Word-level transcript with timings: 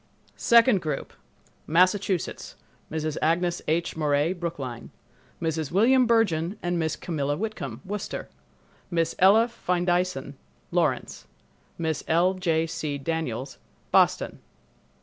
Second 0.35 0.81
Group 0.81 1.13
Massachusetts—Mrs. 1.67 3.17
Agnes 3.21 3.61
H. 3.67 3.95
Morey, 3.95 4.33
Brookline; 4.33 4.89
Mrs. 5.39 5.69
William 5.69 6.07
Bergen 6.07 6.57
and 6.63 6.79
Miss 6.79 6.95
Camilla 6.95 7.37
Whitcomb, 7.37 7.81
Worcester; 7.85 8.27
Miss 8.89 9.13
Ella 9.19 9.47
Findeisen, 9.47 10.33
Lawrence; 10.71 11.27
Miss 11.77 12.03
L. 12.07 12.33
J. 12.33 12.65
C. 12.65 12.97
Daniels, 12.97 13.59
Boston. 13.91 14.39